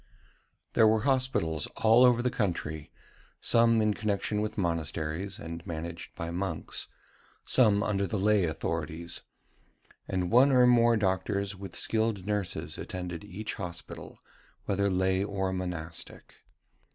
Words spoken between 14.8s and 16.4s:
lay or monastic.